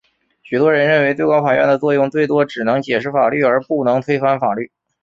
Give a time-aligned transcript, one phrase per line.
[0.41, 4.71] 许多人认为最高法院的作用最多只能解释法律而不能推翻法律。